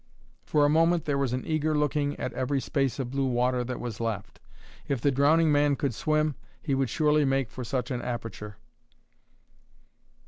For 0.41 0.65
a 0.65 0.67
moment 0.67 1.05
there 1.05 1.19
was 1.19 1.31
an 1.31 1.45
eager 1.45 1.77
looking 1.77 2.19
at 2.19 2.33
every 2.33 2.59
space 2.59 2.97
of 2.97 3.11
blue 3.11 3.27
water 3.27 3.63
that 3.63 3.79
was 3.79 3.99
left. 3.99 4.39
If 4.87 4.99
the 4.99 5.11
drowning 5.11 5.51
man 5.51 5.75
could 5.75 5.93
swim, 5.93 6.33
he 6.59 6.73
would 6.73 6.89
surely 6.89 7.23
make 7.23 7.51
for 7.51 7.63
such 7.63 7.91
an 7.91 8.01
aperture. 8.01 8.57